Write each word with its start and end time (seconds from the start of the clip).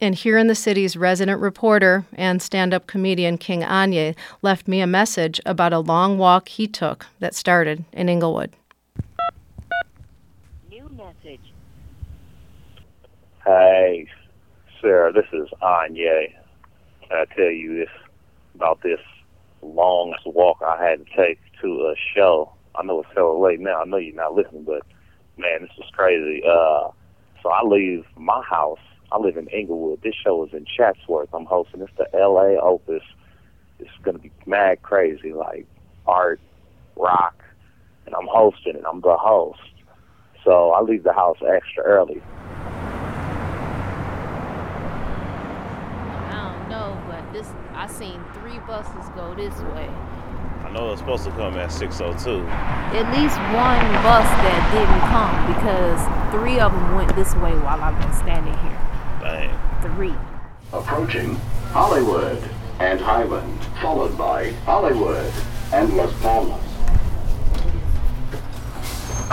And 0.00 0.14
here 0.14 0.36
in 0.36 0.46
the 0.46 0.54
city's 0.54 0.94
resident 0.96 1.40
reporter 1.40 2.04
and 2.14 2.42
stand 2.42 2.74
up 2.74 2.86
comedian 2.86 3.38
King 3.38 3.62
Anye 3.62 4.14
left 4.42 4.68
me 4.68 4.80
a 4.80 4.86
message 4.86 5.40
about 5.46 5.72
a 5.72 5.78
long 5.78 6.18
walk 6.18 6.48
he 6.50 6.66
took 6.66 7.06
that 7.20 7.34
started 7.34 7.84
in 7.92 8.08
Inglewood. 8.10 8.52
New 10.70 10.88
message. 10.90 11.40
Hey, 13.44 14.06
Sarah, 14.82 15.12
this 15.12 15.26
is 15.32 15.48
Anye. 15.62 16.34
I 17.10 17.24
tell 17.34 17.44
you 17.44 17.76
this 17.76 17.88
about 18.54 18.82
this 18.82 19.00
long 19.62 20.14
walk 20.26 20.58
I 20.66 20.82
had 20.82 21.06
to 21.06 21.16
take 21.16 21.38
to 21.62 21.68
a 21.86 21.94
show. 22.14 22.52
I 22.74 22.82
know 22.82 23.00
it's 23.00 23.08
hella 23.14 23.38
late 23.38 23.60
now. 23.60 23.80
I 23.80 23.84
know 23.86 23.96
you're 23.96 24.14
not 24.14 24.34
listening, 24.34 24.64
but 24.64 24.82
man, 25.38 25.62
this 25.62 25.70
is 25.78 25.90
crazy. 25.92 26.42
Uh, 26.46 26.90
so 27.42 27.48
I 27.50 27.62
leave 27.62 28.04
my 28.16 28.42
house. 28.42 28.78
I 29.16 29.18
live 29.18 29.38
in 29.38 29.48
Inglewood. 29.48 30.02
This 30.02 30.14
show 30.14 30.44
is 30.44 30.52
in 30.52 30.66
Chatsworth. 30.66 31.30
I'm 31.32 31.46
hosting. 31.46 31.80
It's 31.80 31.90
the 31.96 32.06
LA 32.12 32.60
Opus. 32.62 33.02
It's 33.78 33.88
gonna 34.02 34.18
be 34.18 34.30
mad 34.44 34.82
crazy, 34.82 35.32
like 35.32 35.66
art, 36.06 36.38
rock, 36.96 37.42
and 38.04 38.14
I'm 38.14 38.26
hosting 38.30 38.76
it. 38.76 38.84
I'm 38.86 39.00
the 39.00 39.16
host. 39.16 39.58
So 40.44 40.72
I 40.72 40.82
leave 40.82 41.02
the 41.02 41.14
house 41.14 41.38
extra 41.48 41.82
early. 41.82 42.20
I 46.20 46.58
don't 46.58 46.68
know, 46.68 47.02
but 47.08 47.32
this 47.32 47.48
I 47.72 47.86
seen 47.86 48.22
three 48.34 48.58
buses 48.66 49.08
go 49.16 49.34
this 49.34 49.54
way. 49.72 49.88
I 50.62 50.70
know 50.74 50.92
it's 50.92 51.00
supposed 51.00 51.24
to 51.24 51.30
come 51.30 51.56
at 51.56 51.72
6:02. 51.72 52.44
At 52.92 53.08
least 53.16 53.38
one 53.56 53.80
bus 54.04 54.28
that 54.44 54.60
didn't 54.76 55.00
come 55.08 55.46
because 55.54 56.04
three 56.34 56.60
of 56.60 56.70
them 56.70 56.94
went 56.94 57.16
this 57.16 57.34
way 57.36 57.56
while 57.64 57.80
I've 57.80 57.98
been 57.98 58.12
standing 58.12 58.52
here. 58.58 58.95
Dang. 59.26 59.50
Three. 59.82 60.14
Approaching 60.72 61.34
Hollywood 61.74 62.38
and 62.78 63.00
Highland, 63.00 63.58
followed 63.82 64.16
by 64.16 64.52
Hollywood 64.62 65.32
and 65.72 65.96
Las 65.96 66.12
Palmas. 66.22 66.62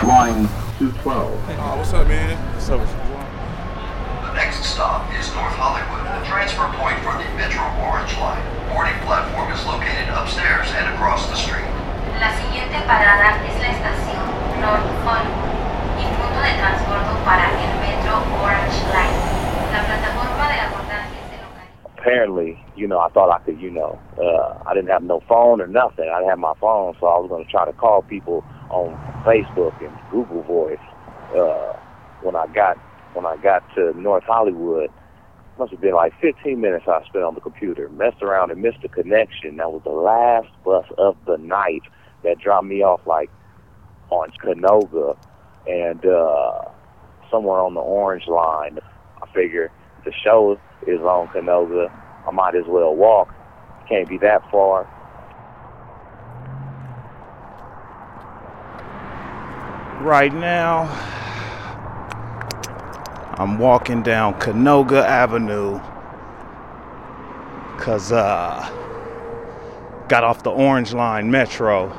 Line 0.02 0.50
212. 0.82 0.98
Oh, 1.06 1.76
what's 1.78 1.92
up, 1.92 2.08
man? 2.08 2.34
What's 2.54 2.68
up? 2.70 2.82
The 2.82 4.34
next 4.34 4.66
stop 4.66 5.06
is 5.14 5.30
North 5.30 5.54
Hollywood, 5.54 6.02
the 6.10 6.26
transfer 6.26 6.66
point 6.74 6.98
for 7.06 7.14
the 7.14 7.30
Metro 7.38 7.62
Orange 7.86 8.18
Line. 8.18 8.42
Boarding 8.74 8.98
platform 9.06 9.46
is 9.54 9.62
located 9.62 10.10
upstairs 10.10 10.66
and 10.74 10.90
across 10.94 11.30
the 11.30 11.38
street. 11.38 11.70
La 12.18 12.34
siguiente 12.34 12.82
parada 12.82 13.38
es 13.46 13.54
la 13.62 13.70
estación 13.70 14.23
apparently, 22.14 22.58
you 22.76 22.86
know, 22.86 23.00
I 23.00 23.08
thought 23.10 23.30
I 23.34 23.40
could, 23.44 23.60
you 23.60 23.70
know, 23.70 23.98
uh, 24.18 24.62
I 24.66 24.74
didn't 24.74 24.90
have 24.90 25.02
no 25.02 25.20
phone 25.28 25.60
or 25.60 25.66
nothing. 25.66 26.08
I 26.12 26.18
didn't 26.18 26.30
have 26.30 26.38
my 26.38 26.54
phone, 26.60 26.94
so 27.00 27.06
I 27.06 27.18
was 27.18 27.28
going 27.28 27.44
to 27.44 27.50
try 27.50 27.64
to 27.66 27.72
call 27.72 28.02
people 28.02 28.44
on 28.70 28.94
Facebook 29.26 29.74
and 29.84 29.96
Google 30.10 30.42
Voice. 30.44 30.78
Uh, 31.36 31.74
when 32.22 32.36
I 32.36 32.46
got 32.54 32.78
when 33.14 33.26
I 33.26 33.36
got 33.36 33.62
to 33.76 33.92
North 34.00 34.24
Hollywood, 34.24 34.90
must 35.58 35.72
have 35.72 35.80
been 35.80 35.94
like 35.94 36.12
15 36.20 36.60
minutes 36.60 36.84
I 36.88 37.04
spent 37.06 37.24
on 37.24 37.34
the 37.34 37.40
computer, 37.40 37.88
messed 37.90 38.22
around 38.22 38.50
and 38.50 38.62
missed 38.62 38.84
a 38.84 38.88
connection. 38.88 39.56
That 39.56 39.70
was 39.72 39.82
the 39.84 39.90
last 39.90 40.48
bus 40.64 40.86
of 40.98 41.16
the 41.26 41.36
night 41.38 41.82
that 42.24 42.38
dropped 42.38 42.66
me 42.66 42.82
off 42.82 43.00
like 43.06 43.30
on 44.10 44.30
Canoga 44.44 45.16
and 45.66 46.04
uh, 46.06 46.62
somewhere 47.30 47.60
on 47.60 47.74
the 47.74 47.80
Orange 47.80 48.26
Line. 48.28 48.78
I 49.22 49.26
figure 49.34 49.70
the 50.04 50.12
show 50.24 50.60
is 50.86 51.00
on 51.00 51.28
Canoga. 51.28 51.88
I 52.26 52.30
might 52.30 52.54
as 52.54 52.64
well 52.66 52.94
walk. 52.94 53.34
Can't 53.88 54.08
be 54.08 54.18
that 54.18 54.50
far. 54.50 54.88
Right 60.00 60.32
now, 60.34 60.82
I'm 63.38 63.58
walking 63.58 64.02
down 64.02 64.34
Canoga 64.40 65.02
Avenue 65.02 65.80
because 67.76 68.12
uh, 68.12 68.70
got 70.08 70.24
off 70.24 70.42
the 70.42 70.50
Orange 70.50 70.92
Line 70.92 71.30
Metro. 71.30 71.90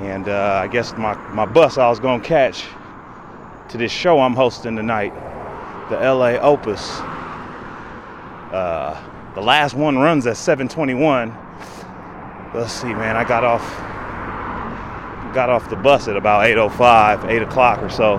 And 0.00 0.28
uh, 0.28 0.60
I 0.62 0.68
guess 0.68 0.96
my, 0.96 1.14
my 1.30 1.46
bus 1.46 1.78
I 1.78 1.88
was 1.88 2.00
going 2.00 2.20
to 2.20 2.26
catch 2.26 2.64
to 3.68 3.78
this 3.78 3.92
show 3.92 4.20
I'm 4.20 4.34
hosting 4.34 4.74
tonight, 4.74 5.12
the 5.90 5.96
LA 5.96 6.38
Opus. 6.40 7.00
Uh, 8.52 9.32
the 9.34 9.40
last 9.40 9.72
one 9.72 9.96
runs 9.96 10.26
at 10.26 10.36
721. 10.36 11.34
Let's 12.54 12.70
see, 12.70 12.92
man. 12.92 13.16
I 13.16 13.24
got 13.24 13.44
off 13.44 13.62
got 15.32 15.48
off 15.48 15.70
the 15.70 15.76
bus 15.76 16.08
at 16.08 16.16
about 16.18 16.44
8:05, 16.44 17.24
8 17.24 17.42
o'clock 17.42 17.82
or 17.82 17.88
so. 17.88 18.16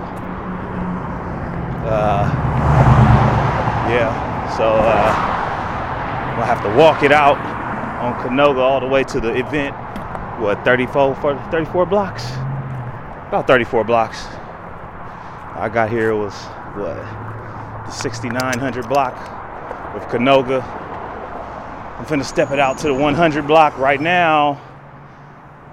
Uh, 1.86 2.26
yeah, 3.88 4.56
so 4.56 4.64
uh, 4.64 5.14
gonna 6.34 6.46
have 6.46 6.62
to 6.64 6.76
walk 6.76 7.04
it 7.04 7.12
out 7.12 7.38
on 8.02 8.14
Canoga 8.14 8.58
all 8.58 8.80
the 8.80 8.88
way 8.88 9.04
to 9.04 9.20
the 9.20 9.36
event. 9.36 9.76
What 10.40 10.64
34, 10.64 11.14
34 11.52 11.86
blocks? 11.86 12.32
About 13.28 13.46
34 13.46 13.84
blocks. 13.84 14.26
I 15.54 15.70
got 15.72 15.90
here 15.90 16.10
it 16.10 16.16
was 16.16 16.34
what 16.74 16.96
the 17.86 17.90
6900 17.92 18.88
block 18.88 19.43
of 19.96 20.08
Canoga. 20.08 20.62
I'm 21.98 22.04
finna 22.06 22.24
step 22.24 22.50
it 22.50 22.58
out 22.58 22.78
to 22.78 22.88
the 22.88 22.94
100 22.94 23.46
block 23.46 23.78
right 23.78 24.00
now. 24.00 24.60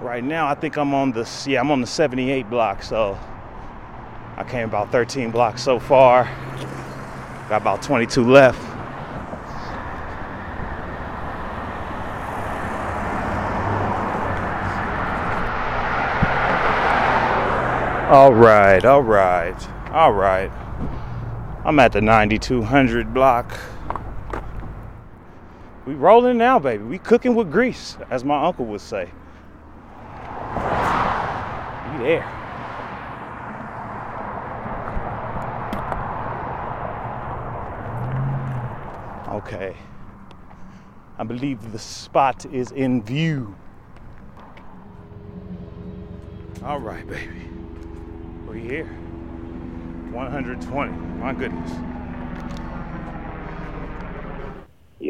Right 0.00 0.22
now, 0.22 0.48
I 0.48 0.54
think 0.54 0.76
I'm 0.76 0.94
on 0.94 1.12
the 1.12 1.28
yeah, 1.46 1.60
I'm 1.60 1.70
on 1.70 1.80
the 1.80 1.86
78 1.86 2.48
block. 2.48 2.82
So 2.82 3.18
I 4.36 4.44
came 4.44 4.68
about 4.68 4.90
13 4.92 5.30
blocks 5.30 5.62
so 5.62 5.78
far. 5.78 6.24
Got 7.48 7.62
about 7.62 7.82
22 7.82 8.24
left. 8.24 8.60
All 18.12 18.34
right, 18.34 18.84
all 18.84 19.02
right, 19.02 19.90
all 19.90 20.12
right. 20.12 20.50
I'm 21.64 21.78
at 21.78 21.92
the 21.92 22.00
9200 22.00 23.14
block. 23.14 23.58
We 25.84 25.94
rolling 25.94 26.38
now, 26.38 26.60
baby. 26.60 26.84
We 26.84 26.98
cooking 26.98 27.34
with 27.34 27.50
grease, 27.50 27.96
as 28.08 28.24
my 28.24 28.44
uncle 28.44 28.66
would 28.66 28.80
say. 28.80 29.10
We 31.92 31.98
there. 32.04 32.42
Okay. 39.28 39.76
I 41.18 41.24
believe 41.24 41.72
the 41.72 41.78
spot 41.78 42.46
is 42.46 42.70
in 42.70 43.02
view. 43.02 43.56
All 46.64 46.78
right, 46.78 47.06
baby. 47.08 47.48
We 48.46 48.60
here. 48.60 48.86
120. 50.12 50.92
My 51.18 51.32
goodness. 51.32 51.91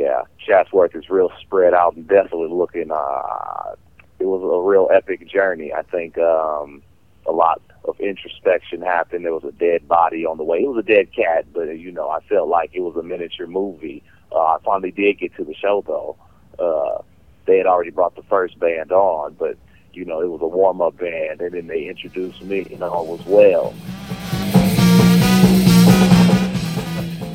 Yeah, 0.02 0.22
Chatsworth 0.44 0.96
is 0.96 1.08
real 1.08 1.30
spread 1.40 1.74
out 1.74 1.94
and 1.94 2.08
desolate 2.08 2.50
looking. 2.50 2.90
Uh, 2.90 3.76
it 4.18 4.24
was 4.24 4.42
a 4.42 4.68
real 4.68 4.88
epic 4.92 5.28
journey. 5.28 5.72
I 5.72 5.82
think 5.82 6.18
um, 6.18 6.82
a 7.24 7.30
lot 7.30 7.62
of 7.84 8.00
introspection 8.00 8.82
happened. 8.82 9.24
There 9.24 9.32
was 9.32 9.44
a 9.44 9.52
dead 9.52 9.86
body 9.86 10.26
on 10.26 10.38
the 10.38 10.42
way. 10.42 10.58
It 10.58 10.66
was 10.66 10.84
a 10.84 10.88
dead 10.88 11.14
cat, 11.14 11.46
but 11.52 11.68
uh, 11.68 11.70
you 11.70 11.92
know, 11.92 12.10
I 12.10 12.18
felt 12.22 12.48
like 12.48 12.70
it 12.74 12.80
was 12.80 12.96
a 12.96 13.02
miniature 13.04 13.46
movie. 13.46 14.02
Uh, 14.32 14.42
I 14.42 14.56
finally 14.64 14.90
did 14.90 15.20
get 15.20 15.36
to 15.36 15.44
the 15.44 15.54
show 15.54 15.84
though. 15.86 16.16
Uh, 16.58 17.02
they 17.46 17.58
had 17.58 17.66
already 17.66 17.90
brought 17.90 18.16
the 18.16 18.24
first 18.24 18.58
band 18.58 18.90
on, 18.90 19.34
but 19.34 19.56
you 19.92 20.04
know, 20.04 20.20
it 20.20 20.28
was 20.28 20.40
a 20.42 20.48
warm 20.48 20.80
up 20.80 20.98
band, 20.98 21.40
and 21.40 21.54
then 21.54 21.68
they 21.68 21.86
introduced 21.86 22.42
me, 22.42 22.66
and 22.72 22.82
all 22.82 23.06
was 23.06 23.24
well. 23.24 23.72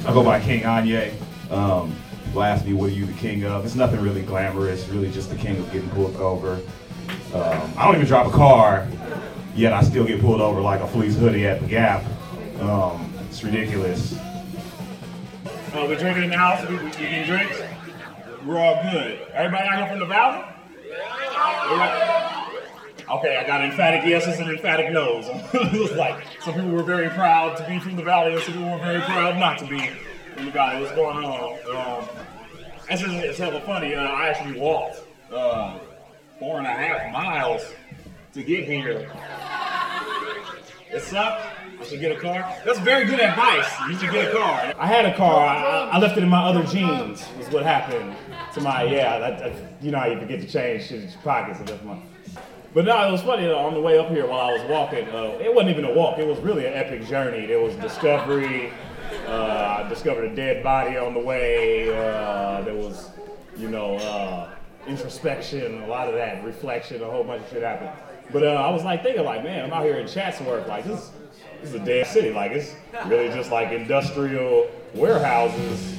I 0.05 0.13
go 0.13 0.21
by 0.21 0.41
King 0.41 0.63
Anye. 0.63 1.13
Um, 1.49 1.95
me, 2.37 2.73
what 2.73 2.89
are 2.89 2.93
you 2.93 3.05
the 3.05 3.13
king 3.13 3.43
of? 3.45 3.65
It's 3.65 3.75
nothing 3.75 3.99
really 3.99 4.21
glamorous, 4.21 4.87
really 4.89 5.09
just 5.09 5.29
the 5.29 5.35
king 5.35 5.57
of 5.57 5.71
getting 5.71 5.89
pulled 5.89 6.15
over. 6.17 6.61
Um, 7.33 7.73
I 7.77 7.85
don't 7.85 7.95
even 7.95 8.07
drive 8.07 8.27
a 8.27 8.31
car, 8.31 8.87
yet 9.55 9.73
I 9.73 9.81
still 9.81 10.05
get 10.05 10.21
pulled 10.21 10.39
over 10.39 10.61
like 10.61 10.81
a 10.81 10.87
fleece 10.87 11.15
hoodie 11.17 11.47
at 11.47 11.61
the 11.61 11.67
Gap. 11.67 12.05
Um, 12.59 13.11
it's 13.27 13.43
ridiculous. 13.43 14.15
Uh, 14.17 15.85
we're 15.87 15.97
drinking 15.97 16.25
in 16.25 16.29
the 16.29 16.37
house. 16.37 16.67
We, 16.69 16.75
we 16.75 16.91
getting 16.91 17.25
drinks. 17.25 17.59
We're 18.45 18.59
all 18.59 18.83
good. 18.91 19.19
Everybody 19.33 19.67
out 19.67 19.79
here 19.79 19.87
from 19.89 19.99
the 19.99 20.05
valley? 20.05 20.43
Okay, 23.09 23.37
I 23.37 23.47
got 23.47 23.63
emphatic 23.63 24.05
yeses 24.05 24.39
and 24.39 24.49
emphatic 24.49 24.91
nos. 24.91 25.25
it 25.53 25.79
was 25.79 25.91
like 25.93 26.23
some 26.41 26.53
people 26.53 26.69
were 26.69 26.83
very 26.83 27.09
proud 27.09 27.57
to 27.57 27.67
be 27.67 27.79
from 27.79 27.95
the 27.95 28.03
valley, 28.03 28.33
and 28.33 28.43
some 28.43 28.53
people 28.53 28.69
were 28.69 28.85
very 28.85 29.01
proud 29.01 29.37
not 29.37 29.57
to 29.59 29.65
be. 29.65 29.89
Everybody, 30.37 30.81
what's 30.81 30.93
going 30.93 31.25
on? 31.25 31.53
Um, 31.75 32.09
that's 32.87 33.01
just, 33.01 33.11
it's 33.11 33.39
hella 33.39 33.59
funny. 33.61 33.95
Uh, 33.95 34.03
I 34.03 34.29
actually 34.29 34.59
walked 34.59 35.01
uh, 35.33 35.79
four 36.37 36.59
and 36.59 36.67
a 36.67 36.69
half 36.69 37.11
miles 37.11 37.73
to 38.33 38.43
get 38.43 38.65
here. 38.65 39.11
It 40.91 41.01
sucked. 41.01 41.41
I 41.79 41.83
should 41.83 41.99
get 41.99 42.15
a 42.15 42.19
car. 42.19 42.55
That's 42.63 42.77
very 42.79 43.05
good 43.05 43.19
advice. 43.19 43.67
You 43.89 43.97
should 43.97 44.11
get 44.11 44.29
a 44.29 44.37
car. 44.37 44.75
I 44.77 44.85
had 44.85 45.05
a 45.05 45.17
car. 45.17 45.43
I, 45.43 45.89
I 45.93 45.97
left 45.97 46.17
it 46.17 46.23
in 46.23 46.29
my 46.29 46.43
other 46.43 46.63
jeans. 46.65 47.25
Is 47.39 47.49
what 47.51 47.63
happened 47.63 48.15
to 48.53 48.61
my 48.61 48.83
yeah. 48.83 49.17
That, 49.17 49.39
that, 49.39 49.53
you 49.81 49.89
know 49.89 49.97
how 49.97 50.05
you 50.05 50.19
forget 50.19 50.39
to 50.41 50.47
change 50.47 50.83
shit 50.87 51.01
in 51.01 51.09
your 51.09 51.19
pockets. 51.23 51.59
And 51.59 51.67
that's 51.67 51.83
my. 51.83 51.99
But 52.75 52.85
no, 52.85 53.07
it 53.07 53.11
was 53.11 53.23
funny. 53.23 53.51
on 53.51 53.73
the 53.73 53.81
way 53.81 53.97
up 53.97 54.09
here 54.09 54.27
while 54.27 54.49
I 54.49 54.53
was 54.53 54.69
walking, 54.69 55.07
uh, 55.09 55.39
it 55.41 55.51
wasn't 55.51 55.71
even 55.71 55.85
a 55.85 55.93
walk. 55.93 56.19
It 56.19 56.27
was 56.27 56.37
really 56.39 56.67
an 56.67 56.73
epic 56.73 57.07
journey. 57.07 57.47
There 57.47 57.59
was 57.59 57.75
discovery. 57.77 58.71
Uh, 59.27 59.83
I 59.83 59.89
discovered 59.89 60.31
a 60.31 60.35
dead 60.35 60.63
body 60.63 60.97
on 60.97 61.13
the 61.13 61.19
way. 61.19 61.89
Uh, 61.89 62.61
there 62.61 62.75
was, 62.75 63.09
you 63.57 63.69
know, 63.69 63.95
uh, 63.97 64.49
introspection, 64.87 65.83
a 65.83 65.87
lot 65.87 66.07
of 66.07 66.15
that, 66.15 66.43
reflection, 66.43 67.01
a 67.01 67.05
whole 67.05 67.23
bunch 67.23 67.43
of 67.43 67.49
shit 67.49 67.63
happened. 67.63 67.91
But 68.31 68.43
uh, 68.43 68.47
I 68.47 68.71
was 68.71 68.83
like 68.83 69.03
thinking, 69.03 69.23
like, 69.23 69.43
man, 69.43 69.65
I'm 69.65 69.73
out 69.73 69.83
here 69.83 69.97
in 69.97 70.07
Chatsworth, 70.07 70.67
like 70.67 70.83
this, 70.85 71.11
this 71.61 71.69
is 71.69 71.75
a 71.75 71.85
dead 71.85 72.07
city, 72.07 72.31
like 72.31 72.51
it's 72.51 72.75
really 73.05 73.29
just 73.29 73.51
like 73.51 73.71
industrial 73.71 74.69
warehouses. 74.93 75.93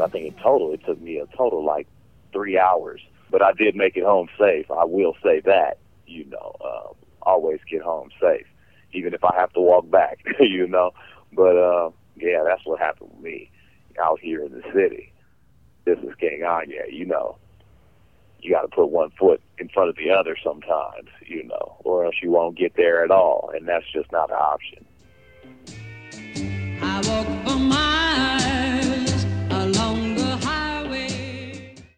I 0.00 0.08
think 0.08 0.26
in 0.26 0.42
total 0.42 0.72
it 0.72 0.84
took 0.84 1.00
me 1.00 1.18
a 1.18 1.26
total 1.36 1.64
like 1.64 1.86
three 2.32 2.58
hours, 2.58 3.00
but 3.30 3.42
I 3.42 3.52
did 3.52 3.76
make 3.76 3.96
it 3.96 4.04
home 4.04 4.28
safe. 4.38 4.70
I 4.70 4.84
will 4.84 5.16
say 5.22 5.40
that, 5.40 5.78
you 6.06 6.24
know, 6.26 6.56
um, 6.64 6.94
always 7.22 7.60
get 7.70 7.82
home 7.82 8.10
safe, 8.20 8.46
even 8.94 9.14
if 9.14 9.24
I 9.24 9.34
have 9.36 9.52
to 9.52 9.60
walk 9.60 9.90
back, 9.90 10.24
you 10.40 10.66
know. 10.66 10.92
But 11.32 11.56
uh, 11.56 11.90
yeah, 12.16 12.42
that's 12.44 12.64
what 12.64 12.78
happened 12.80 13.10
with 13.14 13.22
me 13.22 13.50
out 14.00 14.20
here 14.20 14.42
in 14.44 14.52
the 14.52 14.62
city. 14.72 15.12
This 15.84 15.98
is 15.98 16.14
gang 16.18 16.42
on, 16.44 16.70
yeah. 16.70 16.86
you 16.88 17.04
know. 17.04 17.38
You 18.40 18.52
got 18.52 18.62
to 18.62 18.68
put 18.68 18.90
one 18.90 19.10
foot 19.18 19.40
in 19.58 19.70
front 19.70 19.88
of 19.88 19.96
the 19.96 20.10
other 20.10 20.36
sometimes, 20.44 21.08
you 21.24 21.44
know, 21.44 21.76
or 21.82 22.04
else 22.04 22.16
you 22.22 22.30
won't 22.30 22.58
get 22.58 22.76
there 22.76 23.02
at 23.02 23.10
all, 23.10 23.50
and 23.54 23.66
that's 23.66 23.90
just 23.90 24.12
not 24.12 24.30
an 24.30 24.36
option. 24.36 24.84